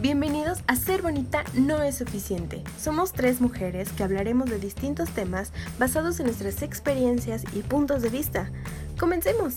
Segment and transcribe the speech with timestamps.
[0.00, 2.62] Bienvenidos a Ser Bonita No es Suficiente.
[2.78, 8.10] Somos tres mujeres que hablaremos de distintos temas basados en nuestras experiencias y puntos de
[8.10, 8.50] vista.
[8.98, 9.54] Comencemos.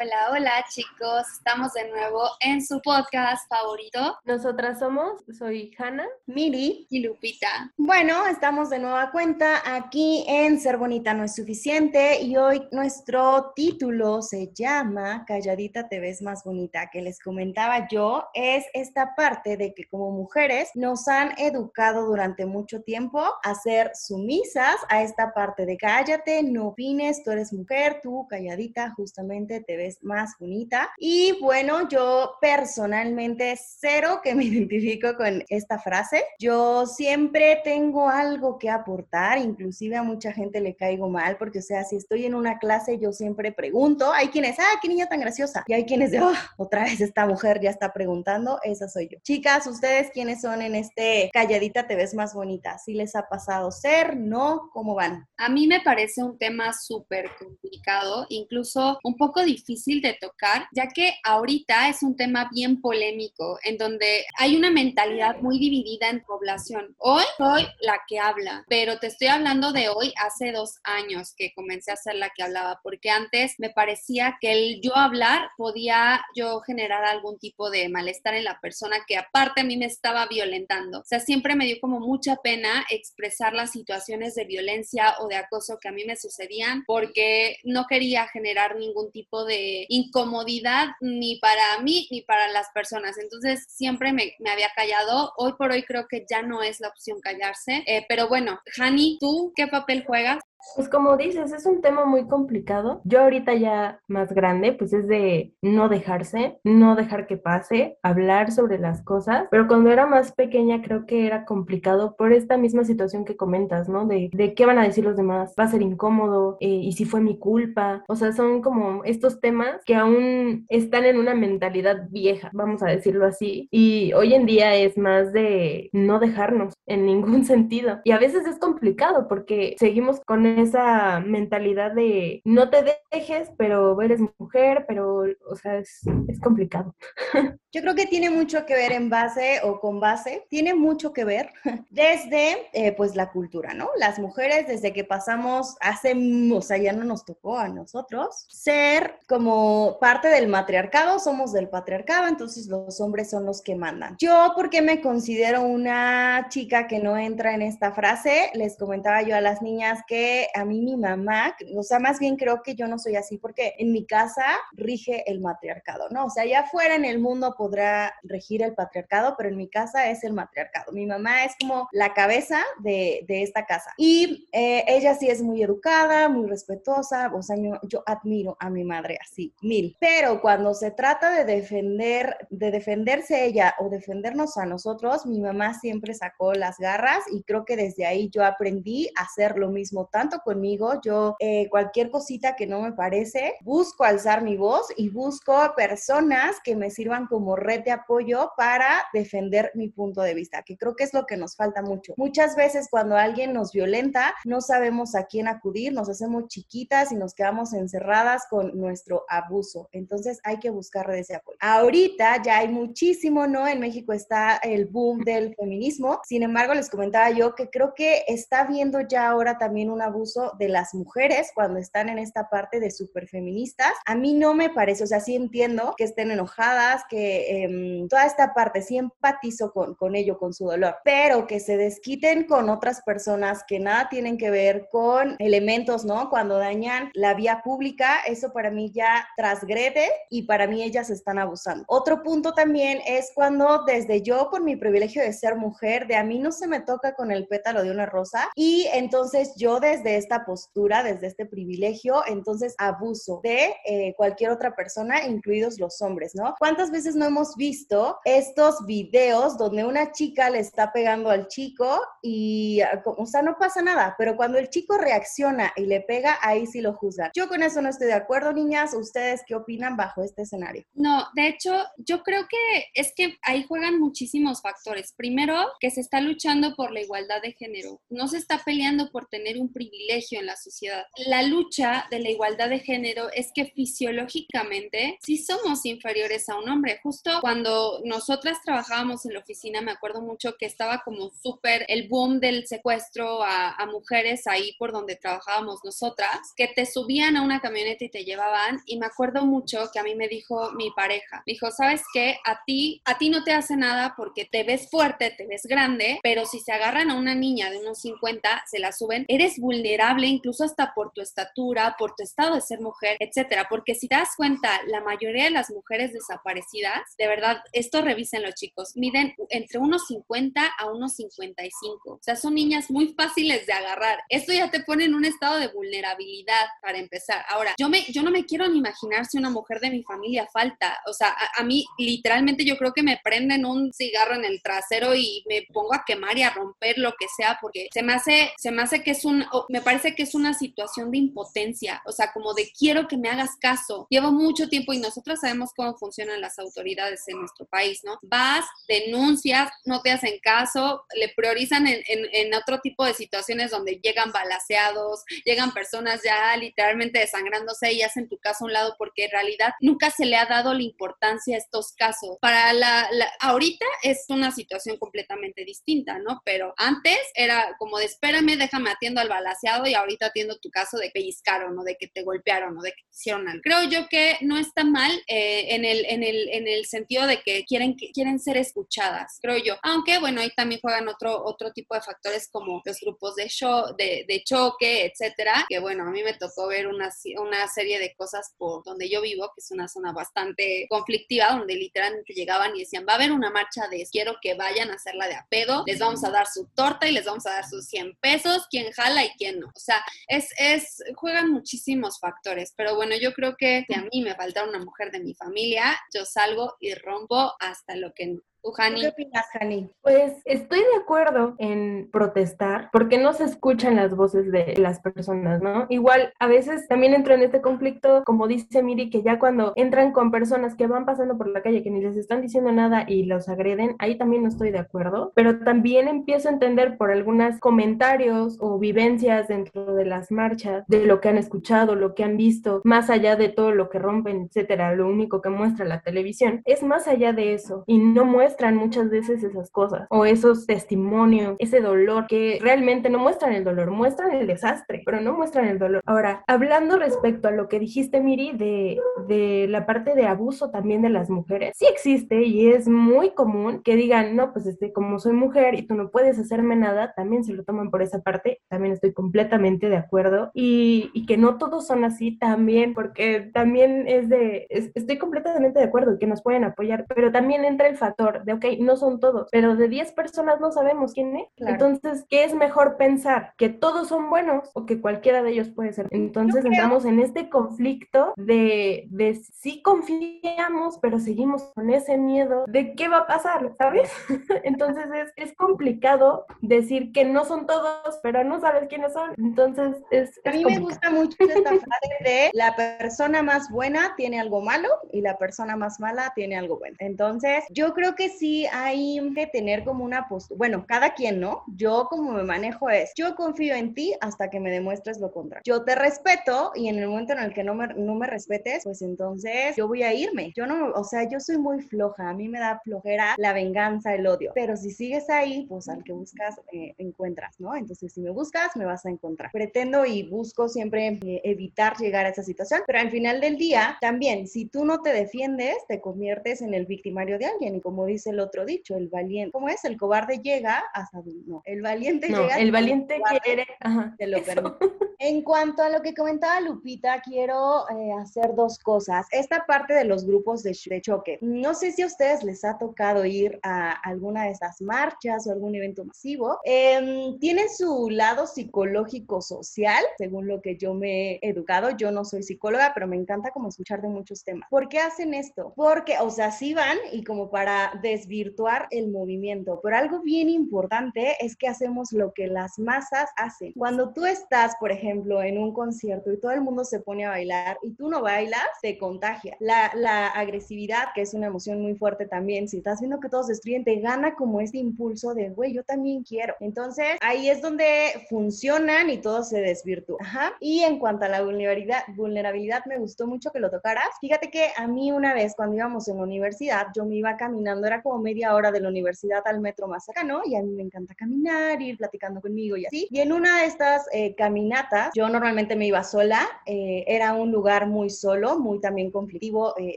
[0.00, 4.18] Hola, hola chicos, estamos de nuevo en su podcast favorito.
[4.24, 7.72] Nosotras somos, soy Hanna, Miri y Lupita.
[7.76, 13.52] Bueno, estamos de nueva cuenta aquí en Ser Bonita No es Suficiente y hoy nuestro
[13.54, 19.56] título se llama Calladita te ves más bonita, que les comentaba yo, es esta parte
[19.56, 25.32] de que como mujeres nos han educado durante mucho tiempo a ser sumisas a esta
[25.32, 30.90] parte de cállate, no opines, tú eres mujer, tú calladita justamente te ves más bonita.
[30.98, 36.24] Y bueno, yo personalmente cero que me identifico con esta frase.
[36.38, 41.62] Yo siempre tengo algo que aportar, inclusive a mucha gente le caigo mal, porque o
[41.62, 44.12] sea, si estoy en una clase, yo siempre pregunto.
[44.12, 45.64] Hay quienes, ah, qué niña tan graciosa.
[45.66, 48.58] Y hay quienes de, oh, otra vez esta mujer ya está preguntando.
[48.62, 49.18] Esa soy yo.
[49.22, 52.78] Chicas, ¿ustedes quiénes son en este calladita te ves más bonita?
[52.78, 54.16] ¿Sí les ha pasado ser?
[54.16, 54.70] ¿No?
[54.72, 55.26] ¿Cómo van?
[55.36, 60.88] A mí me parece un tema súper complicado, incluso un poco difícil de tocar, ya
[60.88, 66.22] que ahorita es un tema bien polémico, en donde hay una mentalidad muy dividida en
[66.22, 66.94] población.
[66.98, 71.52] Hoy soy la que habla, pero te estoy hablando de hoy hace dos años que
[71.54, 76.24] comencé a ser la que hablaba, porque antes me parecía que el yo hablar podía
[76.36, 80.26] yo generar algún tipo de malestar en la persona que aparte a mí me estaba
[80.26, 81.00] violentando.
[81.00, 85.36] O sea, siempre me dio como mucha pena expresar las situaciones de violencia o de
[85.36, 91.38] acoso que a mí me sucedían porque no quería generar ningún tipo de incomodidad ni
[91.38, 93.18] para mí ni para las personas.
[93.18, 95.32] Entonces siempre me, había callado.
[95.36, 97.82] Hoy por hoy creo que ya no es la opción callarse.
[97.86, 100.38] Eh, pero bueno, Hani, ¿tú qué papel juegas?
[100.76, 103.00] Pues como dices, es un tema muy complicado.
[103.04, 108.50] Yo ahorita ya más grande, pues es de no dejarse, no dejar que pase, hablar
[108.50, 112.84] sobre las cosas, pero cuando era más pequeña creo que era complicado por esta misma
[112.84, 114.06] situación que comentas, ¿no?
[114.06, 117.04] De, de qué van a decir los demás, va a ser incómodo eh, y si
[117.04, 118.04] fue mi culpa.
[118.08, 122.86] O sea, son como estos temas que aún están en una mentalidad vieja, vamos a
[122.86, 128.00] decirlo así, y hoy en día es más de no dejarnos en ningún sentido.
[128.04, 134.00] Y a veces es complicado porque seguimos con esa mentalidad de no te dejes, pero
[134.00, 136.94] eres mujer, pero, o sea, es, es complicado.
[137.72, 141.24] Yo creo que tiene mucho que ver en base o con base, tiene mucho que
[141.24, 141.50] ver
[141.90, 143.88] desde, eh, pues, la cultura, ¿no?
[143.98, 146.14] Las mujeres, desde que pasamos hace,
[146.52, 151.68] o sea, ya no nos tocó a nosotros ser como parte del matriarcado, somos del
[151.68, 154.16] patriarcado, entonces los hombres son los que mandan.
[154.18, 159.36] Yo, porque me considero una chica que no entra en esta frase, les comentaba yo
[159.36, 162.86] a las niñas que a mí mi mamá, o sea, más bien creo que yo
[162.86, 166.26] no soy así porque en mi casa rige el matriarcado, ¿no?
[166.26, 170.10] O sea, allá afuera en el mundo podrá regir el patriarcado, pero en mi casa
[170.10, 170.92] es el matriarcado.
[170.92, 173.92] Mi mamá es como la cabeza de, de esta casa.
[173.96, 178.84] Y eh, ella sí es muy educada, muy respetuosa, o sea, yo, admiro a mi
[178.84, 179.96] madre así, mil.
[180.00, 185.74] Pero cuando se trata de defender, de defenderse ella o defendernos a nosotros, mi mamá
[185.74, 190.06] siempre sacó las garras y creo que desde ahí yo aprendí a hacer lo mismo
[190.44, 195.54] conmigo, yo eh, cualquier cosita que no me parece, busco alzar mi voz y busco
[195.76, 200.76] personas que me sirvan como red de apoyo para defender mi punto de vista, que
[200.76, 202.14] creo que es lo que nos falta mucho.
[202.16, 207.16] Muchas veces cuando alguien nos violenta, no sabemos a quién acudir, nos hacemos chiquitas y
[207.16, 209.88] nos quedamos encerradas con nuestro abuso.
[209.92, 211.58] Entonces hay que buscar redes de apoyo.
[211.60, 213.66] Ahorita ya hay muchísimo, ¿no?
[213.66, 216.20] En México está el boom del feminismo.
[216.24, 220.52] Sin embargo, les comentaba yo que creo que está viendo ya ahora también un abuso
[220.58, 222.90] de las mujeres cuando están en esta parte de
[223.26, 228.08] feministas A mí no me parece, o sea, sí entiendo que estén enojadas, que em,
[228.08, 232.44] toda esta parte, sí empatizo con, con ello, con su dolor, pero que se desquiten
[232.44, 236.30] con otras personas que nada tienen que ver con elementos, ¿no?
[236.30, 241.38] Cuando dañan la vía pública, eso para mí ya transgrede y para mí ellas están
[241.38, 241.84] abusando.
[241.88, 246.24] Otro punto también es cuando desde yo, por mi privilegio de ser mujer, de a
[246.24, 250.03] mí no se me toca con el pétalo de una rosa y entonces yo desde
[250.06, 256.32] esta postura, desde este privilegio, entonces abuso de eh, cualquier otra persona, incluidos los hombres,
[256.34, 256.54] ¿no?
[256.58, 262.00] ¿Cuántas veces no hemos visto estos videos donde una chica le está pegando al chico
[262.22, 266.66] y, o sea, no pasa nada, pero cuando el chico reacciona y le pega, ahí
[266.66, 267.30] sí lo juzgan.
[267.34, 268.94] Yo con eso no estoy de acuerdo, niñas.
[268.94, 270.84] ¿Ustedes qué opinan bajo este escenario?
[270.94, 275.14] No, de hecho, yo creo que es que ahí juegan muchísimos factores.
[275.16, 278.00] Primero, que se está luchando por la igualdad de género.
[278.08, 281.06] No se está peleando por tener un privilegio privilegio en la sociedad.
[281.26, 286.68] La lucha de la igualdad de género es que fisiológicamente sí somos inferiores a un
[286.68, 286.98] hombre.
[287.02, 292.08] Justo cuando nosotras trabajábamos en la oficina, me acuerdo mucho que estaba como súper el
[292.08, 297.42] boom del secuestro a, a mujeres ahí por donde trabajábamos nosotras, que te subían a
[297.42, 298.80] una camioneta y te llevaban.
[298.86, 302.38] Y me acuerdo mucho que a mí me dijo mi pareja, me dijo, ¿sabes qué?
[302.44, 306.18] A ti, a ti no te hace nada porque te ves fuerte, te ves grande,
[306.22, 309.83] pero si se agarran a una niña de unos 50, se la suben, eres vulnerable
[310.22, 313.66] incluso hasta por tu estatura, por tu estado de ser mujer, etcétera.
[313.68, 318.42] Porque si te das cuenta, la mayoría de las mujeres desaparecidas, de verdad, esto revisen
[318.42, 322.12] los chicos, miden entre unos 50 a unos 55.
[322.12, 324.22] O sea, son niñas muy fáciles de agarrar.
[324.28, 327.44] Esto ya te pone en un estado de vulnerabilidad para empezar.
[327.48, 330.46] Ahora, yo, me, yo no me quiero ni imaginar si una mujer de mi familia
[330.52, 330.98] falta.
[331.06, 334.62] O sea, a, a mí literalmente yo creo que me prenden un cigarro en el
[334.62, 338.12] trasero y me pongo a quemar y a romper lo que sea porque se me
[338.12, 342.00] hace, se me hace que es un, me parece que es una situación de impotencia.
[342.06, 344.06] O sea, como de quiero que me hagas caso.
[344.08, 348.16] Llevo mucho tiempo y nosotros sabemos cómo funcionan las autoridades en nuestro país, ¿no?
[348.22, 353.98] Vas, denuncias, no te hacen caso, le priorizan en, en, otro tipo de situaciones donde
[354.00, 359.24] llegan balaseados, llegan personas ya literalmente desangrándose y hacen tu caso a un lado porque
[359.24, 362.38] en realidad nunca se le ha dado la importancia a estos casos.
[362.40, 366.42] Para la, la ahorita es una situación completamente distinta, ¿no?
[366.44, 370.98] Pero antes era como de espérame, déjame atiendo al balaseado y ahorita atiendo tu caso
[370.98, 373.62] de pellizcaron o de que te golpearon o de que te hicieron algo.
[373.62, 377.42] Creo yo que no está mal eh, en, el, en, el, en el sentido de
[377.42, 379.76] que quieren, quieren ser escuchadas, creo yo.
[379.82, 383.94] Aunque, bueno, ahí también juegan otro, otro tipo de factores como los grupos de, show,
[383.96, 388.54] de, choque, etcétera, que bueno, a mí me tocó ver una, una serie de cosas
[388.58, 393.06] por donde yo vivo, que es una zona bastante conflictiva, donde literalmente llegaban y decían,
[393.08, 395.98] va a haber una marcha de quiero que vayan a hacerla de a pedo, les
[395.98, 399.24] vamos a dar su torta y les vamos a dar sus 100 pesos, quién jala
[399.24, 399.66] y quién no.
[399.68, 404.22] O sea, es, es, juegan muchísimos factores, pero bueno, yo creo que si a mí
[404.22, 408.40] me falta una mujer de mi familia, yo salgo y rompo hasta lo que no.
[408.74, 409.90] ¿Qué opinas, Jani?
[410.00, 415.60] Pues estoy de acuerdo en protestar porque no se escuchan las voces de las personas,
[415.60, 415.84] ¿no?
[415.90, 420.12] Igual a veces también entro en este conflicto, como dice Miri, que ya cuando entran
[420.12, 423.24] con personas que van pasando por la calle que ni les están diciendo nada y
[423.24, 427.60] los agreden, ahí también no estoy de acuerdo, pero también empiezo a entender por algunos
[427.60, 432.38] comentarios o vivencias dentro de las marchas, de lo que han escuchado, lo que han
[432.38, 436.62] visto, más allá de todo lo que rompen, etcétera, lo único que muestra la televisión,
[436.64, 440.64] es más allá de eso y no muestra muestran muchas veces esas cosas o esos
[440.64, 445.66] testimonios, ese dolor que realmente no muestran el dolor, muestran el desastre, pero no muestran
[445.66, 446.00] el dolor.
[446.06, 451.02] Ahora, hablando respecto a lo que dijiste, Miri, de, de la parte de abuso también
[451.02, 455.18] de las mujeres, sí existe y es muy común que digan, no, pues este, como
[455.18, 458.60] soy mujer y tú no puedes hacerme nada, también se lo toman por esa parte,
[458.68, 464.06] también estoy completamente de acuerdo y, y que no todos son así también, porque también
[464.06, 467.96] es de, es, estoy completamente de acuerdo que nos pueden apoyar, pero también entra el
[467.96, 471.48] factor de, ok, no son todos, pero de 10 personas no sabemos quién es.
[471.56, 471.72] Claro.
[471.72, 473.54] Entonces, ¿qué es mejor pensar?
[473.56, 476.08] ¿Que todos son buenos o que cualquiera de ellos puede ser?
[476.10, 482.94] Entonces entramos en este conflicto de, de sí confiamos, pero seguimos con ese miedo de
[482.94, 484.10] qué va a pasar, ¿sabes?
[484.64, 489.34] Entonces es, es complicado decir que no son todos, pero no sabes quiénes son.
[489.38, 490.38] Entonces es...
[490.44, 490.80] es a mí complicado.
[490.80, 495.38] me gusta mucho esta frase de la persona más buena tiene algo malo y la
[495.38, 496.96] persona más mala tiene algo bueno.
[496.98, 501.62] Entonces, yo creo que sí hay que tener como una postura, bueno, cada quien, ¿no?
[501.76, 505.62] Yo como me manejo es, yo confío en ti hasta que me demuestres lo contrario.
[505.64, 508.84] Yo te respeto y en el momento en el que no me, no me respetes,
[508.84, 510.52] pues entonces yo voy a irme.
[510.56, 514.14] Yo no, o sea, yo soy muy floja, a mí me da flojera la venganza,
[514.14, 517.74] el odio, pero si sigues ahí, pues al que buscas, eh, encuentras, ¿no?
[517.74, 519.50] Entonces, si me buscas, me vas a encontrar.
[519.52, 523.96] Pretendo y busco siempre eh, evitar llegar a esa situación, pero al final del día,
[524.00, 528.06] también, si tú no te defiendes, te conviertes en el victimario de alguien y como
[528.06, 529.84] dice el otro dicho, el valiente, ¿cómo es?
[529.84, 532.58] El cobarde llega hasta, no, el valiente no, llega.
[532.58, 534.76] El valiente quiere, ajá, te lo permite.
[535.18, 539.26] En cuanto a lo que comentaba Lupita, quiero eh, hacer dos cosas.
[539.30, 541.38] Esta parte de los grupos de, de, choque.
[541.40, 545.52] No sé si a ustedes les ha tocado ir a alguna de estas marchas o
[545.52, 546.58] algún evento masivo.
[546.64, 551.90] Eh, tiene su lado psicológico social, según lo que yo me he educado.
[551.96, 554.68] Yo no soy psicóloga, pero me encanta como escuchar de muchos temas.
[554.68, 555.72] ¿Por qué hacen esto?
[555.76, 561.36] Porque, o sea, sí van y como para desvirtuar el movimiento, pero algo bien importante
[561.40, 563.72] es que hacemos lo que las masas hacen.
[563.72, 567.30] Cuando tú estás, por ejemplo, en un concierto y todo el mundo se pone a
[567.30, 569.56] bailar y tú no bailas, te contagia.
[569.58, 573.48] La, la agresividad, que es una emoción muy fuerte también, si estás viendo que todos
[573.48, 576.54] destruyen, te gana como este impulso de, güey, yo también quiero.
[576.60, 580.18] Entonces, ahí es donde funcionan y todo se desvirtúa.
[580.20, 580.52] Ajá.
[580.60, 584.10] Y en cuanto a la vulnerabilidad, vulnerabilidad, me gustó mucho que lo tocaras.
[584.20, 587.86] Fíjate que a mí una vez cuando íbamos en la universidad, yo me iba caminando,
[587.94, 590.82] era como media hora de la universidad al metro más cercano y a mí me
[590.82, 593.06] encanta caminar, ir platicando conmigo y así.
[593.10, 597.52] Y en una de estas eh, caminatas, yo normalmente me iba sola, eh, era un
[597.52, 599.96] lugar muy solo, muy también conflictivo eh,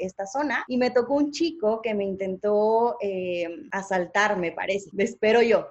[0.00, 2.98] esta zona, y me tocó un chico que me intentó
[3.70, 5.68] asaltar, me parece, espero yo.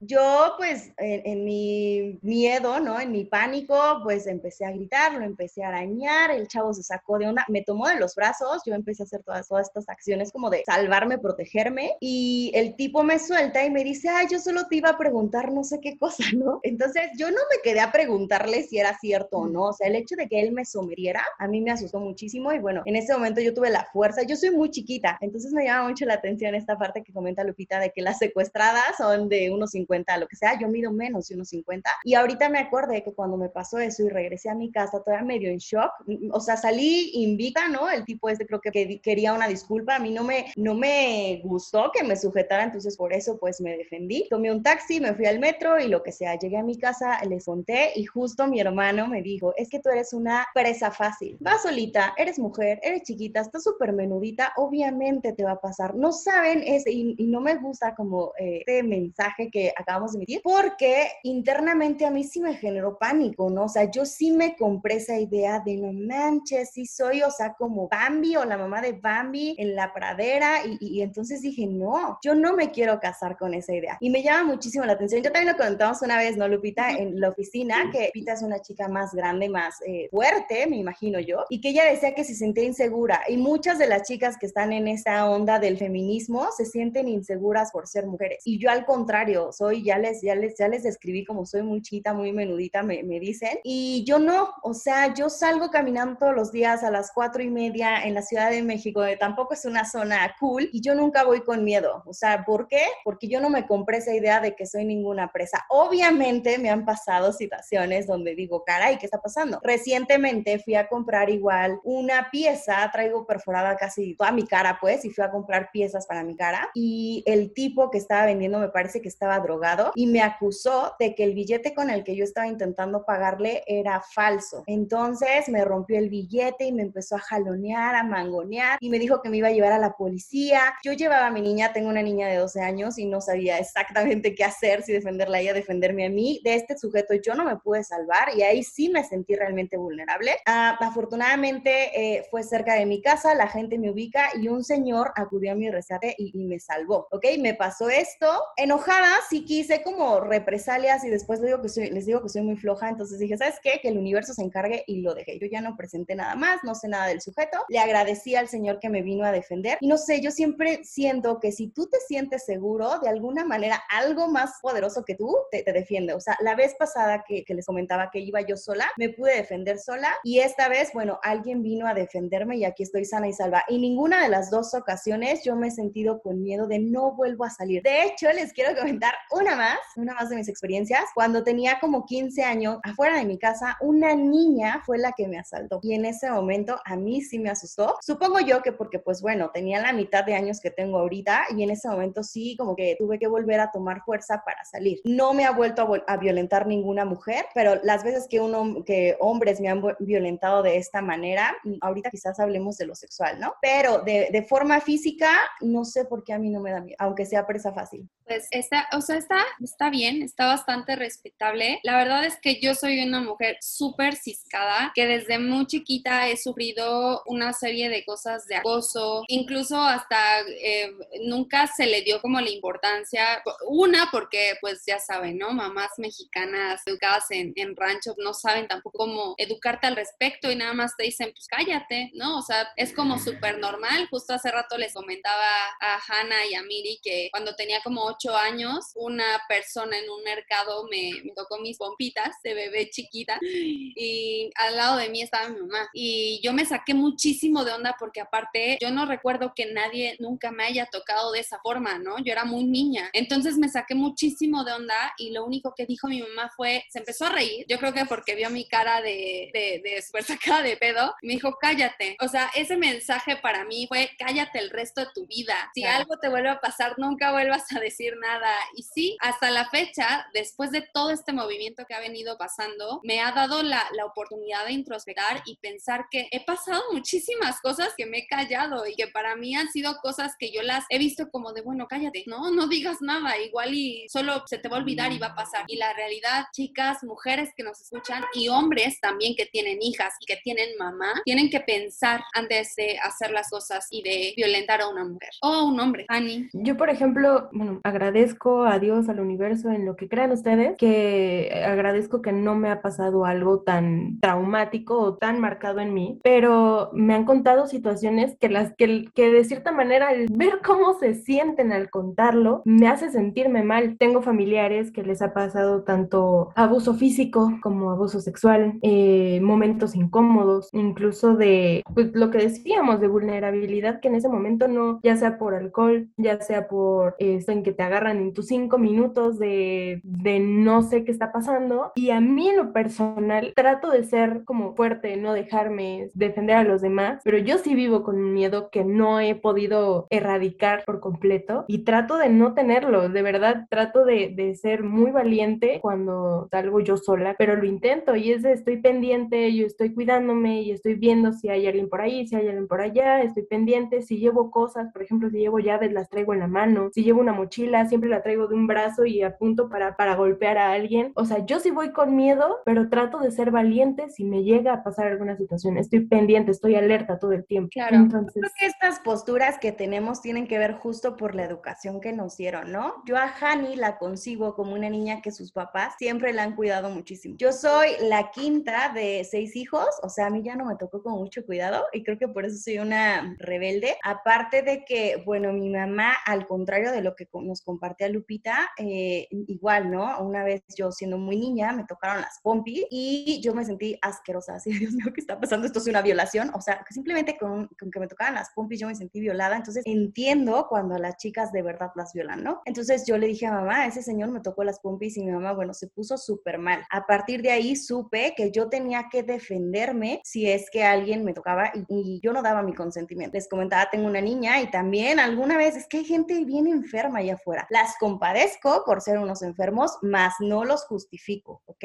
[0.00, 3.00] yo pues en, en, mi miedo, ¿no?
[3.00, 7.18] En mi pánico, pues empecé a gritar, lo empecé a arañar, el chavo se sacó
[7.18, 10.32] de una, me tomó de los brazos, yo empecé a hacer todas, todas estas acciones
[10.32, 14.66] como de salvarme, protegerme, y el tipo me suelta y me dice, ay, yo solo
[14.68, 16.60] te iba a preguntar no sé qué cosa, ¿no?
[16.62, 19.96] Entonces yo no me quedé a preguntarle si era cierto o no, o sea, el
[19.96, 23.12] hecho de que él me sometiera a mí me asustó muchísimo y bueno, en ese
[23.12, 26.54] momento yo tuve la fuerza, yo soy muy chiquita, entonces me llama mucho la atención
[26.54, 30.36] esta parte que comenta Lupita de que las secuestradas son de unos 50, lo que
[30.36, 33.78] sea, yo mido menos de unos 50 y ahorita me acordé que cuando me pasó
[33.78, 35.90] eso y regresé a mi casa todavía medio en shock,
[36.30, 37.90] o sea, salí invita, ¿no?
[37.90, 41.01] El tipo este creo que quería una disculpa, a mí no me, no me
[41.44, 44.26] gustó que me sujetara, entonces por eso pues me defendí.
[44.28, 47.22] Tomé un taxi, me fui al metro y lo que sea, llegué a mi casa,
[47.24, 51.36] les conté y justo mi hermano me dijo, es que tú eres una presa fácil,
[51.40, 55.94] vas solita, eres mujer, eres chiquita, estás súper menudita, obviamente te va a pasar.
[55.94, 60.40] No saben ese, y, no me gusta como eh, este mensaje que acabamos de emitir,
[60.42, 63.64] porque internamente a mí sí me generó pánico, ¿no?
[63.64, 67.54] O sea, yo sí me compré esa idea de no manches, sí soy, o sea,
[67.54, 72.34] como Bambi o la mamá de Bambi en la pradera y entonces dije, no, yo
[72.34, 73.96] no me quiero casar con esa idea.
[74.00, 75.22] Y me llama muchísimo la atención.
[75.22, 76.90] Yo también lo comentamos una vez, ¿no, Lupita?
[76.90, 81.18] En la oficina, que Lupita es una chica más grande, más eh, fuerte, me imagino
[81.20, 83.22] yo, y que ella decía que se sentía insegura.
[83.28, 87.70] Y muchas de las chicas que están en esa onda del feminismo se sienten inseguras
[87.72, 88.42] por ser mujeres.
[88.44, 91.82] Y yo al contrario, soy, ya les, ya les, ya les describí como soy muy
[91.82, 93.58] chita, muy menudita, me, me dicen.
[93.64, 97.50] Y yo no, o sea, yo salgo caminando todos los días a las cuatro y
[97.50, 101.24] media en la Ciudad de México, de tampoco es una zona cool, y yo nunca
[101.24, 102.02] voy con miedo.
[102.06, 102.82] O sea, ¿por qué?
[103.04, 105.64] Porque yo no me compré esa idea de que soy ninguna presa.
[105.70, 109.60] Obviamente me han pasado situaciones donde digo, caray, ¿qué está pasando?
[109.62, 115.10] Recientemente fui a comprar igual una pieza, traigo perforada casi toda mi cara, pues, y
[115.10, 116.68] fui a comprar piezas para mi cara.
[116.74, 121.14] Y el tipo que estaba vendiendo me parece que estaba drogado y me acusó de
[121.14, 124.64] que el billete con el que yo estaba intentando pagarle era falso.
[124.66, 129.22] Entonces me rompió el billete y me empezó a jalonear, a mangonear y me dijo
[129.22, 130.71] que me iba a llevar a la policía.
[130.84, 134.34] Yo llevaba a mi niña, tengo una niña de 12 años y no sabía exactamente
[134.34, 136.40] qué hacer, si defenderla a ella, defenderme a mí.
[136.44, 140.32] De este sujeto yo no me pude salvar y ahí sí me sentí realmente vulnerable.
[140.46, 145.12] Ah, afortunadamente eh, fue cerca de mi casa, la gente me ubica y un señor
[145.16, 147.24] acudió a mi rescate y, me salvó, ¿ok?
[147.38, 148.26] Me pasó esto.
[148.56, 152.56] Enojada, sí quise como represalias y después les digo que les digo que soy muy
[152.56, 153.78] floja, entonces dije, ¿sabes qué?
[153.80, 155.38] Que el universo se encargue y lo dejé.
[155.38, 157.58] Yo ya no presenté nada más, no sé nada del sujeto.
[157.68, 161.40] Le agradecí al señor que me vino a defender y no sé, yo siempre siento
[161.40, 165.62] que si tú te sientes seguro, de alguna manera algo más poderoso que tú te,
[165.72, 166.14] defiende.
[166.14, 169.78] O sea, la vez pasada que, les comentaba que iba yo sola, me pude defender
[169.78, 173.64] sola y esta vez, bueno, alguien vino a defenderme y aquí estoy sana y salva.
[173.68, 177.44] Y ninguna de las dos ocasiones yo me he sentido con miedo de no vuelvo
[177.44, 177.82] a salir.
[177.82, 181.04] De hecho, les quiero comentar una más, una más de mis experiencias.
[181.14, 185.38] Cuando tenía como 15 años, afuera de mi casa, una niña fue la que me
[185.38, 187.96] asaltó y en ese momento a mí sí me asustó.
[188.00, 191.62] Supongo yo que porque pues bueno, tenía la mitad de años que tengo ahorita y
[191.62, 195.00] en ese momento sí como que tuve que volver a tomar fuerza para salir.
[195.04, 199.60] No me ha vuelto a, violentar ninguna mujer, pero las veces que, uno, que hombres
[199.60, 203.54] me han violentado de esta manera, mm, ahorita quizás hablemos de lo sexual, ¿no?
[203.60, 205.30] Pero de, de forma física,
[205.60, 208.08] no sé por qué a mí no me da miedo, aunque sea presa fácil.
[208.32, 211.80] Pues está, o sea, está, está bien, está bastante respetable.
[211.82, 216.38] La verdad es que yo soy una mujer súper ciscada, que desde muy chiquita he
[216.38, 222.40] sufrido una serie de cosas de acoso, incluso hasta eh, nunca se le dio como
[222.40, 225.52] la importancia, una porque pues ya saben, ¿no?
[225.52, 230.72] Mamás mexicanas educadas en, en rancho no saben tampoco cómo educarte al respecto y nada
[230.72, 232.38] más te dicen, pues cállate, ¿no?
[232.38, 234.08] O sea, es como súper normal.
[234.10, 238.36] Justo hace rato les comentaba a Hannah y a Miri que cuando tenía como ocho
[238.36, 244.50] años, una persona en un mercado me, me tocó mis pompitas de bebé chiquita y
[244.56, 245.88] al lado de mí estaba mi mamá.
[245.92, 250.50] Y yo me saqué muchísimo de onda porque aparte yo no recuerdo que nadie nunca
[250.50, 252.18] me haya tocado de esa forma, ¿no?
[252.18, 253.10] Yo era muy niña.
[253.12, 257.00] Entonces me saqué muchísimo de onda y lo único que dijo mi mamá fue, se
[257.00, 257.66] empezó a reír.
[257.68, 261.34] Yo creo que porque vio mi cara de, de, de súper sacada de pedo, me
[261.34, 262.16] dijo, cállate.
[262.20, 265.70] O sea, ese mensaje para mí fue, cállate el resto de tu vida.
[265.74, 268.50] Si algo te vuelve a pasar, nunca vuelvas a decir nada.
[268.76, 273.20] Y sí, hasta la fecha, después de todo este movimiento que ha venido pasando, me
[273.20, 278.06] ha dado la, la oportunidad de introspectar y pensar que he pasado muchísimas cosas que
[278.06, 281.30] me he callado y que para mí han sido cosas que yo las he visto
[281.30, 284.80] como de, bueno, cállate, no, no digas nada, igual y solo se te va a
[284.80, 285.64] olvidar y va a pasar.
[285.68, 290.26] Y la realidad, chicas, mujeres que nos escuchan y hombres también que tienen hijas y
[290.26, 294.88] que tienen mamá, tienen que pensar antes de hacer las cosas y de violentar a
[294.88, 296.04] una mujer o un hombre.
[296.08, 296.48] Ani.
[296.52, 301.62] Yo, por ejemplo, bueno, agradezco a Dios, al universo, en lo que crean ustedes, que
[301.66, 306.90] agradezco que no me ha pasado algo tan traumático o tan marcado en mí, pero
[306.92, 311.14] me han contado situaciones que las que, que de cierta manera el ver cómo se
[311.14, 313.96] sienten al contarlo me hace sentirme mal.
[313.98, 320.68] Tengo familiares que les ha pasado tanto abuso físico como abuso sexual, eh, momentos incómodos,
[320.72, 325.38] incluso de pues, lo que decíamos de vulnerabilidad que en ese momento no, ya sea
[325.38, 330.00] por alcohol, ya sea por esto en que te agarran en tus cinco minutos de,
[330.04, 331.92] de no sé qué está pasando.
[331.94, 336.64] Y a mí en lo personal trato de ser como fuerte, no dejarme defender a
[336.64, 341.00] los demás, pero yo sí vivo con un miedo que no he podido erradicar por
[341.00, 346.48] completo y trato de no tenerlo, de verdad trato de, de ser muy valiente cuando
[346.50, 350.70] salgo yo sola, pero lo intento y es de estoy pendiente, yo estoy cuidándome y
[350.70, 354.18] estoy viendo si hay alguien por ahí, si hay alguien por allá, estoy pendiente, si
[354.18, 357.32] llevo cosas, por ejemplo, si llevo llaves, las traigo en la mano, si llevo una
[357.32, 361.12] mochila, siempre la traigo de un brazo y apunto para, para golpear a alguien.
[361.14, 364.72] O sea, yo sí voy con miedo, pero trato de ser valiente si me llega
[364.72, 365.76] a pasar alguna situación.
[365.76, 367.70] Estoy pendiente, estoy alerta todo el tiempo.
[367.72, 367.96] Claro.
[367.96, 372.12] Entonces, creo que estas posturas que tenemos tienen que ver justo por la educación que
[372.12, 373.02] nos dieron, ¿no?
[373.06, 376.90] Yo a Hani la consigo como una niña que sus papás siempre la han cuidado
[376.90, 377.36] muchísimo.
[377.38, 381.02] Yo soy la quinta de seis hijos, o sea, a mí ya no me tocó
[381.02, 383.96] con mucho cuidado y creo que por eso soy una rebelde.
[384.04, 389.28] Aparte de que, bueno, mi mamá, al contrario de lo que nos compartía Lupita, eh,
[389.30, 390.20] igual, ¿no?
[390.20, 394.54] Una vez yo siendo muy niña me tocaron las pompis y yo me sentí asquerosa,
[394.54, 395.66] así, Dios mío, ¿qué está pasando?
[395.66, 398.86] Esto es una violación, o sea, simplemente con, con que me tocaran las pompis yo
[398.86, 402.62] me sentí violada, entonces entiendo cuando las chicas de verdad las violan, ¿no?
[402.64, 405.52] Entonces yo le dije a mamá, ese señor me tocó las pompis y mi mamá,
[405.52, 406.84] bueno, se puso súper mal.
[406.90, 411.34] A partir de ahí supe que yo tenía que defenderme si es que alguien me
[411.34, 413.36] tocaba y, y yo no daba mi consentimiento.
[413.36, 417.20] Les comentaba, tengo una niña y también alguna vez es que hay gente bien enferma
[417.20, 417.51] allá afuera.
[417.70, 421.84] Las compadezco por ser unos enfermos, más no los justifico, ¿ok?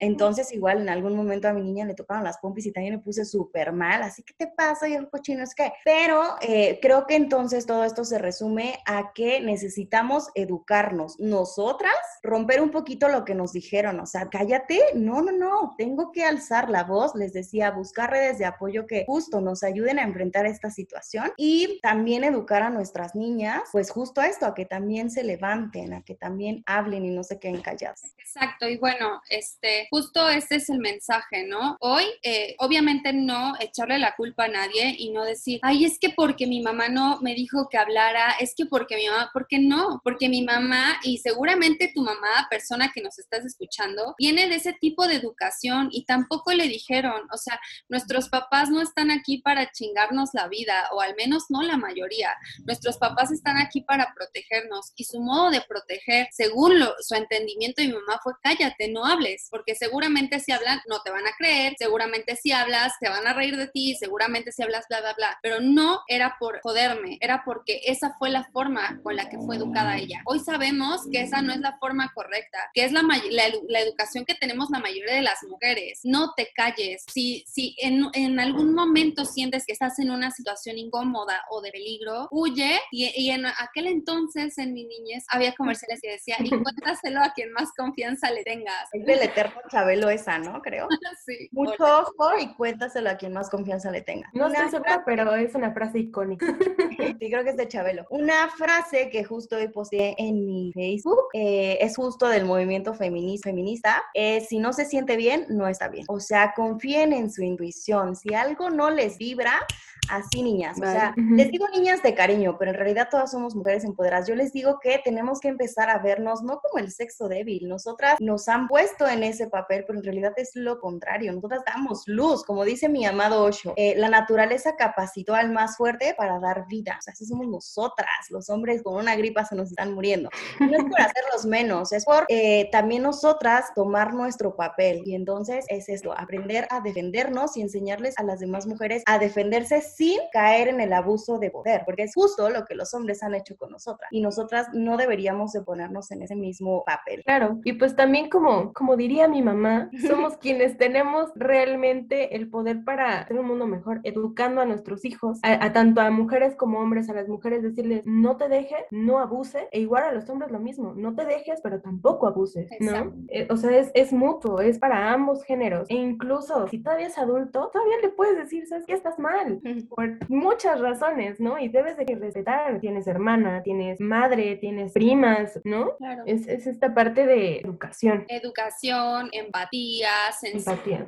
[0.00, 3.00] Entonces igual en algún momento a mi niña le tocaron las pompis y también me
[3.00, 7.06] puse súper mal, así que te pasa y el cochino es que, pero eh, creo
[7.06, 13.24] que entonces todo esto se resume a que necesitamos educarnos nosotras, romper un poquito lo
[13.24, 17.32] que nos dijeron, o sea, cállate, no, no, no, tengo que alzar la voz, les
[17.32, 22.24] decía, buscar redes de apoyo que justo nos ayuden a enfrentar esta situación y también
[22.24, 26.62] educar a nuestras niñas, pues justo esto, a que también se levanten, a que también
[26.66, 28.14] hablen y no se queden calladas.
[28.18, 31.76] Exacto, y bueno, este, justo este es el mensaje, ¿no?
[31.80, 36.10] Hoy, eh, obviamente no echarle la culpa a nadie y no decir, ay, es que
[36.10, 40.00] porque mi mamá no me dijo que hablara, es que porque mi mamá, porque no,
[40.04, 44.72] porque mi mamá y seguramente tu mamá, persona que nos estás escuchando, viene de ese
[44.74, 49.70] tipo de educación y tampoco le dijeron, o sea, nuestros papás no están aquí para
[49.70, 52.34] chingarnos la vida, o al menos no la mayoría.
[52.64, 57.80] Nuestros papás están aquí para protegernos y su modo de proteger, según lo, su entendimiento
[57.80, 61.32] de mi mamá, fue cállate, no hables, porque seguramente si hablan no te van a
[61.38, 65.14] creer, seguramente si hablas te van a reír de ti, seguramente si hablas bla, bla,
[65.14, 69.38] bla, pero no era por joderme, era porque esa fue la forma con la que
[69.38, 70.22] fue educada ella.
[70.26, 74.24] Hoy sabemos que esa no es la forma correcta, que es la, la, la educación
[74.24, 76.00] que tenemos la mayoría de las mujeres.
[76.02, 77.04] No te calles.
[77.12, 81.70] Si, si en, en, algún momento sientes que estás en una situación incómoda o de
[81.70, 82.80] peligro, huye.
[82.90, 87.32] Y, y en aquel entonces, en mi niñez, había comerciales que decía, y cuéntaselo a
[87.32, 88.88] quien más confianza le tengas.
[88.92, 90.60] Es del eterno Chabelo esa, ¿no?
[90.62, 90.88] Creo.
[91.26, 91.48] sí.
[91.52, 94.28] Mucho ojo y cuéntaselo a quien más confianza le tenga.
[94.32, 96.46] No estoy segura, pero es una frase icónica.
[97.18, 98.06] sí, creo que es de Chabelo.
[98.10, 103.48] Una frase que justo hoy posteé en mi Facebook eh, es justo del movimiento feminista,
[103.48, 104.02] feminista
[104.48, 106.04] si no se siente bien, no está bien.
[106.08, 108.16] O sea, confíen en su intuición.
[108.16, 109.66] Si algo no les vibra,
[110.10, 110.78] Así, niñas.
[110.78, 114.28] O sea, les digo niñas de cariño, pero en realidad todas somos mujeres empoderadas.
[114.28, 117.68] Yo les digo que tenemos que empezar a vernos no como el sexo débil.
[117.68, 121.32] Nosotras nos han puesto en ese papel, pero en realidad es lo contrario.
[121.32, 123.74] Nosotras damos luz, como dice mi amado Osho.
[123.76, 126.96] Eh, la naturaleza capacitó al más fuerte para dar vida.
[126.98, 128.08] O sea, así somos nosotras.
[128.30, 130.30] Los hombres con una gripa se nos están muriendo.
[130.60, 135.02] No es por hacerlos menos, es por eh, también nosotras tomar nuestro papel.
[135.04, 139.80] Y entonces es esto, aprender a defendernos y enseñarles a las demás mujeres a defenderse
[139.98, 143.34] sin caer en el abuso de poder, porque es justo lo que los hombres han
[143.34, 144.08] hecho con nosotras.
[144.12, 147.24] Y nosotras no deberíamos de ponernos en ese mismo papel.
[147.24, 152.84] Claro, y pues también como, como diría mi mamá, somos quienes tenemos realmente el poder
[152.84, 157.10] para hacer un mundo mejor, educando a nuestros hijos, a, tanto a mujeres como hombres,
[157.10, 160.60] a las mujeres decirles no te dejes, no abuse, e igual a los hombres lo
[160.60, 163.14] mismo, no te dejes, pero tampoco abuses, ¿no?
[163.30, 165.90] Eh, o sea, es, es mutuo, es para ambos géneros.
[165.90, 170.28] E incluso si todavía es adulto, todavía le puedes decir, sabes que estás mal, por
[170.28, 171.58] muchas razones, ¿no?
[171.58, 175.96] Y debes de respetar, tienes hermana, tienes madre, tienes primas, ¿no?
[175.96, 176.22] Claro.
[176.26, 178.26] Es, es esta parte de educación.
[178.28, 181.06] Educación, empatía, sensibilidad,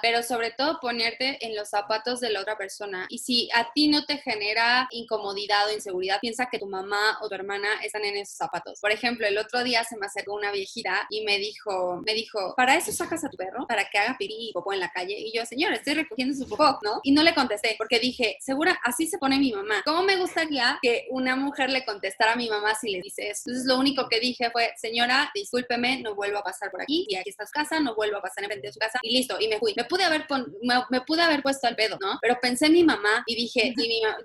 [0.00, 3.06] pero sobre todo ponerte en los zapatos de la otra persona.
[3.08, 7.28] Y si a ti no te genera incomodidad o inseguridad, piensa que tu mamá o
[7.28, 8.80] tu hermana están en esos zapatos.
[8.80, 12.54] Por ejemplo, el otro día se me acercó una viejita y me dijo, me dijo,
[12.56, 13.66] ¿para eso sacas a tu perro?
[13.66, 15.14] ¿Para que haga pipí y popó en la calle?
[15.18, 17.00] Y yo, señor, estoy recogiendo su popó, ¿no?
[17.02, 19.82] Y no le contesté porque dije, segura, así se pone mi mamá.
[19.84, 23.42] ¿Cómo me gustaría que una mujer le contestara a mi mamá si le dice eso?
[23.46, 27.16] Entonces lo único que dije fue, señora, discúlpeme, no vuelvo a pasar por aquí y
[27.16, 29.48] aquí está su casa, no vuelvo a pasar enfrente de su casa y listo, y
[29.48, 29.74] me fui.
[29.76, 30.26] Me pude haber,
[30.90, 32.18] me, pude haber puesto al pedo, ¿no?
[32.20, 33.74] Pero pensé en mi mamá y dije,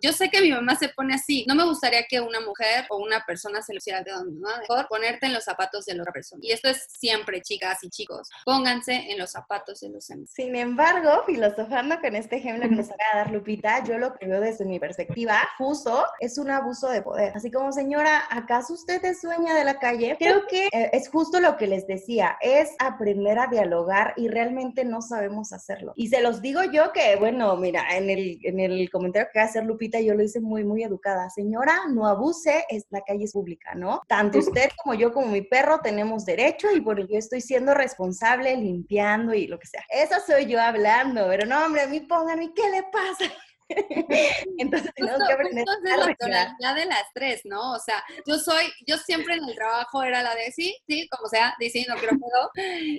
[0.02, 2.98] yo sé que mi mamá se pone así, no me gustaría que una mujer o
[2.98, 4.50] una persona se lo hiciera de donde, ¿no?
[4.60, 6.40] Mejor ponerte en los zapatos de la otra persona.
[6.44, 10.30] Y esto es siempre, chicas y chicos, pónganse en los zapatos de los demás.
[10.34, 14.28] Sin embargo, filosofando con este ejemplo que nos acaba de dar Lupita, yo lo que
[14.28, 17.32] veo desde mi perspectiva, justo, es un abuso de poder.
[17.36, 20.16] Así como, señora, ¿acaso usted es dueña de la calle?
[20.20, 24.84] Creo que eh, es justo lo que les decía, es aprender a dialogar y realmente
[24.86, 25.94] no sabemos hacerlo.
[25.96, 29.46] Y se los digo yo que, bueno, mira, en el, en el comentario que va
[29.46, 31.30] a hacer Lupita, yo lo hice muy, muy educada.
[31.30, 34.02] Señora, no abuse, es, la calle es pública, ¿no?
[34.08, 38.56] Tanto usted como yo, como mi perro, tenemos derecho y por yo estoy siendo responsable,
[38.58, 39.84] limpiando y lo que sea.
[39.90, 43.26] Eso soy yo hablando, pero no, hombre, a mí pónganme, ¿qué le pasa?
[44.58, 47.74] Entonces tenemos que aprender la tonalidad de las tres, ¿no?
[47.74, 51.28] O sea, yo soy, yo siempre en el trabajo era la de sí, sí, como
[51.28, 52.52] sea, diciendo que no puedo.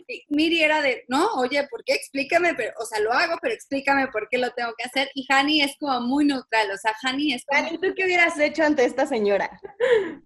[0.06, 1.94] Y Miri era de, no, oye, ¿por qué?
[1.94, 5.08] Explícame, pero, o sea, lo hago, pero explícame por qué lo tengo que hacer.
[5.14, 7.66] Y Hani es como muy neutral, o sea, Hani es como...
[7.66, 9.50] Hani, ¿tú qué hubieras hecho ante esta señora?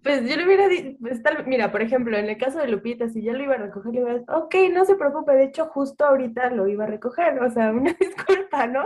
[0.03, 3.23] Pues yo le hubiera dicho, pues, mira, por ejemplo, en el caso de Lupita, si
[3.23, 6.05] yo lo iba a recoger, le hubiera dicho, ok, no se preocupe, de hecho, justo
[6.05, 8.85] ahorita lo iba a recoger, o sea, una disculpa, ¿no?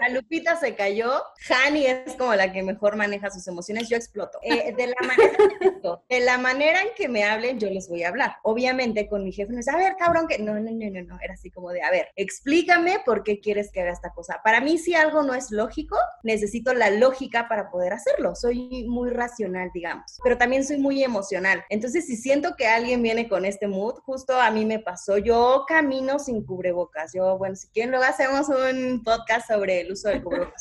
[0.00, 1.22] A Lupita se cayó.
[1.48, 3.88] Hani es como la que mejor maneja sus emociones.
[3.88, 4.38] Yo exploto.
[4.42, 8.08] Eh, de, la manera, de la manera en que me hablen, yo les voy a
[8.08, 8.36] hablar.
[8.44, 11.18] Obviamente con mi jefe no es, a ver, cabrón, que no, no, no, no, no.
[11.20, 14.40] Era así como de, a ver, explícame por qué quieres que haga esta cosa.
[14.44, 18.34] Para mí, si algo no es lógico, necesito la lógica para poder hacerlo.
[18.34, 21.64] Soy muy racional, digamos, pero también soy muy emocional.
[21.70, 25.18] Entonces, si siento que alguien viene con este mood, justo a mí me pasó.
[25.18, 27.12] Yo camino sin cubrebocas.
[27.12, 30.51] Yo, bueno, si quieren, luego hacemos un podcast sobre el uso del cubrebocas.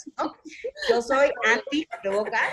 [0.90, 2.50] Yo soy anti provocar.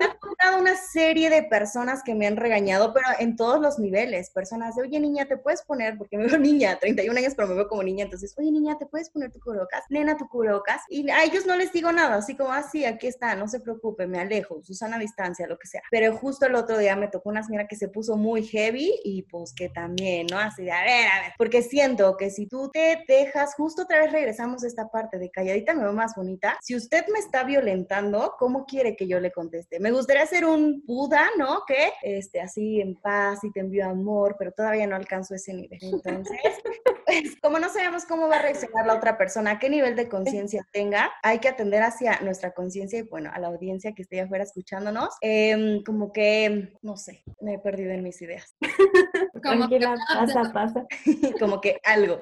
[0.00, 4.30] He encontrado una serie de personas que me han regañado, pero en todos los niveles.
[4.30, 5.96] Personas de, oye, niña, ¿te puedes poner?
[5.96, 8.04] Porque me veo niña, 31 años, pero me veo como niña.
[8.04, 9.84] Entonces, oye, niña, ¿te puedes poner tu cubrebocas?
[9.90, 10.82] Nena, tu cubrebocas.
[10.88, 13.60] Y a ellos no les digo nada, así como, así, ah, aquí está, no se
[13.60, 15.82] preocupe, me alejo, Susana a distancia, lo que sea.
[15.90, 19.22] Pero justo el otro día me tocó una señora que se puso muy heavy y
[19.22, 20.38] pues que también, ¿no?
[20.38, 21.32] Así de, a ver, a ver.
[21.36, 25.30] Porque siento que si tú te dejas, justo otra vez regresamos a esta parte de
[25.30, 26.53] calladita me veo más bonita.
[26.62, 29.80] Si usted me está violentando, ¿cómo quiere que yo le conteste?
[29.80, 31.62] Me gustaría ser un Buda, ¿no?
[31.66, 35.78] Que este, así en paz y te envío amor, pero todavía no alcanzo ese nivel.
[35.82, 36.38] Entonces,
[37.06, 40.66] pues, como no sabemos cómo va a reaccionar la otra persona, qué nivel de conciencia
[40.72, 44.44] tenga, hay que atender hacia nuestra conciencia y, bueno, a la audiencia que esté afuera
[44.44, 45.14] escuchándonos.
[45.20, 48.56] Em, como que, no sé, me he perdido en mis ideas.
[49.42, 50.86] como que pasa, pasa.
[51.40, 52.20] como que algo.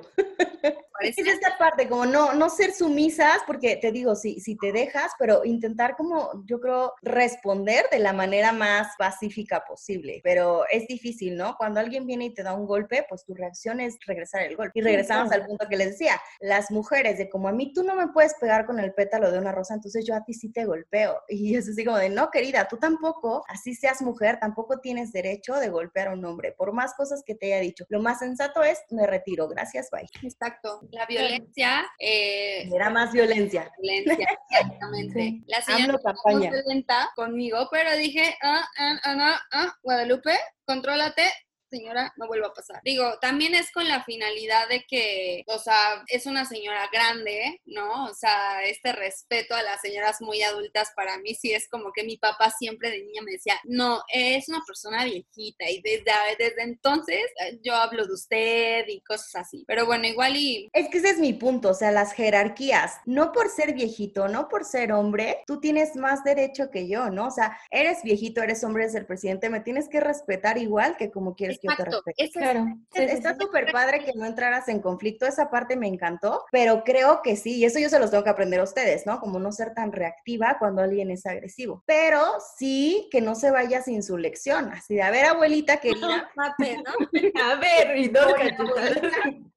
[1.00, 5.12] Es esta parte, como no, no ser sumisas, porque te digo, si, si te dejas,
[5.18, 10.20] pero intentar como, yo creo, responder de la manera más pacífica posible.
[10.24, 11.56] Pero es difícil, ¿no?
[11.56, 14.78] Cuando alguien viene y te da un golpe, pues tu reacción es regresar el golpe.
[14.78, 17.94] Y regresamos al punto que les decía, las mujeres, de como a mí tú no
[17.94, 20.64] me puedes pegar con el pétalo de una rosa, entonces yo a ti sí te
[20.64, 21.20] golpeo.
[21.42, 25.54] Y es así como de, no, querida, tú tampoco, así seas mujer, tampoco tienes derecho
[25.54, 27.84] de golpear a un hombre, por más cosas que te haya dicho.
[27.88, 30.08] Lo más sensato es, me retiro, gracias, bye.
[30.22, 31.86] Exacto la violencia...
[31.98, 33.70] Eh, Era más violencia.
[33.80, 34.11] Violencia,
[34.50, 35.42] exactamente.
[35.46, 41.24] La señora muy violenta conmigo, pero dije, ah, ah, ah, ah, Guadalupe, contrólate,
[41.72, 42.80] señora, no vuelva a pasar.
[42.84, 48.04] Digo, también es con la finalidad de que, o sea, es una señora grande, ¿no?
[48.04, 52.04] O sea, este respeto a las señoras muy adultas para mí sí es como que
[52.04, 56.62] mi papá siempre de niña me decía, no, es una persona viejita y desde, desde
[56.62, 59.64] entonces eh, yo hablo de usted y cosas así.
[59.66, 60.68] Pero bueno, igual y...
[60.74, 64.48] Es que ese es mi punto, o sea, las jerarquías, no por ser viejito, no
[64.48, 67.28] por ser hombre, tú tienes más derecho que yo, ¿no?
[67.28, 71.10] O sea, eres viejito, eres hombre, eres el presidente, me tienes que respetar igual que
[71.10, 72.66] como quieres Exacto, claro.
[72.94, 77.36] está súper padre que no entraras en conflicto, esa parte me encantó, pero creo que
[77.36, 79.20] sí, y eso yo se los tengo que aprender a ustedes, ¿no?
[79.20, 82.20] Como no ser tan reactiva cuando alguien es agresivo, pero
[82.56, 87.54] sí que no se vaya sin su lección, así de, a ver, abuelita querida, a
[87.56, 88.32] ver, y dos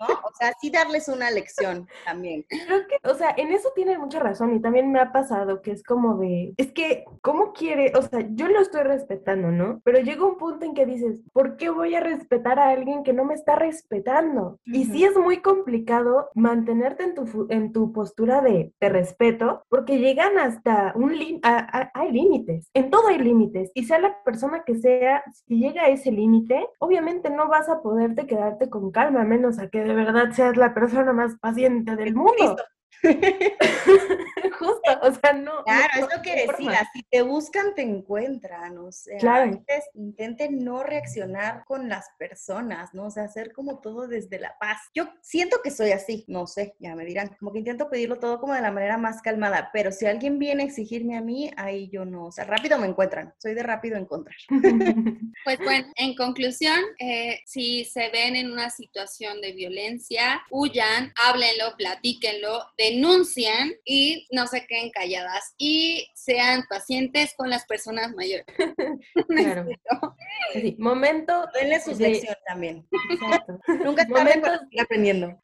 [0.00, 0.06] ¿no?
[0.06, 2.44] O sea, sí darles una lección también.
[2.48, 5.72] Creo que, o sea, en eso tienen mucha razón y también me ha pasado que
[5.72, 7.92] es como de, es que, ¿cómo quiere?
[7.96, 9.80] O sea, yo lo estoy respetando, ¿no?
[9.84, 13.12] Pero llega un punto en que dices, ¿por qué voy a respetar a alguien que
[13.12, 14.58] no me está respetando?
[14.64, 19.98] Y sí es muy complicado mantenerte en tu, en tu postura de, de respeto, porque
[19.98, 21.48] llegan hasta un límite,
[21.94, 25.88] hay límites, en todo hay límites, y sea la persona que sea, si llega a
[25.88, 29.94] ese límite, obviamente no vas a poderte quedarte con calma, a menos a que de
[29.94, 32.56] verdad seas la persona más paciente del mundo.
[34.58, 35.64] Justo, o sea, no.
[35.64, 39.62] Claro, es lo que decía, si te buscan, te encuentran, o sea, claro.
[39.94, 43.06] intenten no reaccionar con las personas, ¿no?
[43.06, 44.78] O sea, hacer como todo desde la paz.
[44.94, 48.40] Yo siento que soy así, no sé, ya me dirán, como que intento pedirlo todo
[48.40, 51.88] como de la manera más calmada, pero si alguien viene a exigirme a mí, ahí
[51.90, 54.36] yo no, o sea, rápido me encuentran, soy de rápido encontrar.
[55.44, 61.76] Pues bueno, en conclusión, eh, si se ven en una situación de violencia, huyan, háblenlo,
[61.76, 68.46] platíquenlo, de denuncien y no se queden calladas y sean pacientes con las personas mayores.
[69.28, 69.66] Claro.
[70.78, 71.46] momento.
[71.54, 72.86] Denle su lección también.
[73.10, 73.58] Exacto.
[73.84, 75.38] Nunca está aprendiendo.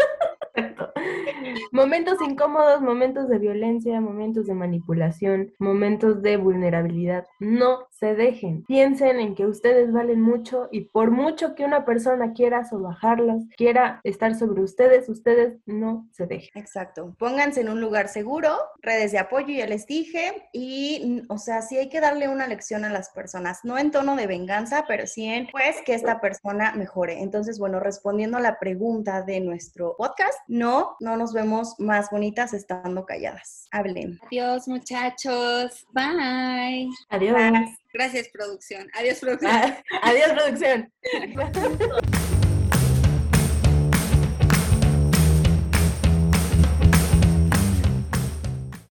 [1.73, 7.27] Momentos incómodos, momentos de violencia, momentos de manipulación, momentos de vulnerabilidad.
[7.39, 8.65] No se dejen.
[8.65, 14.01] Piensen en que ustedes valen mucho y por mucho que una persona quiera sobajarlos, quiera
[14.05, 16.51] estar sobre ustedes, ustedes no se dejen.
[16.55, 17.15] Exacto.
[17.19, 21.77] Pónganse en un lugar seguro, redes de apoyo, ya les dije, y, o sea, sí
[21.77, 25.27] hay que darle una lección a las personas, no en tono de venganza, pero sí
[25.27, 27.21] en, pues, que esta persona mejore.
[27.21, 32.53] Entonces, bueno, respondiendo a la pregunta de nuestro podcast, no, no nos vemos más bonitas
[32.55, 33.67] estando calladas.
[33.71, 34.19] Hablen.
[34.27, 35.87] Adiós, muchachos.
[35.93, 36.89] Bye.
[37.09, 37.71] Adiós.
[37.93, 38.89] Gracias, producción.
[38.95, 39.53] Adiós, producción.
[40.03, 40.93] adiós, producción.